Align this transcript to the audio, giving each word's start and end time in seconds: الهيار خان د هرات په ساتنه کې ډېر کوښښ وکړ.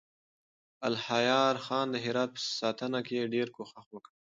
الهيار 0.87 1.55
خان 1.65 1.87
د 1.91 1.95
هرات 2.05 2.29
په 2.35 2.39
ساتنه 2.59 2.99
کې 3.07 3.31
ډېر 3.33 3.47
کوښښ 3.55 3.87
وکړ. 3.93 4.11